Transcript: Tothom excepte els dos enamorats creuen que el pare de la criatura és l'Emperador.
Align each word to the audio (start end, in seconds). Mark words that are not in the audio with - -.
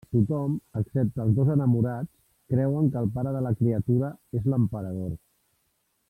Tothom 0.13 0.53
excepte 0.79 1.21
els 1.25 1.35
dos 1.39 1.51
enamorats 1.55 2.11
creuen 2.55 2.89
que 2.95 2.99
el 3.05 3.11
pare 3.17 3.35
de 3.39 3.43
la 3.49 3.55
criatura 3.63 4.13
és 4.41 4.49
l'Emperador. 4.53 5.13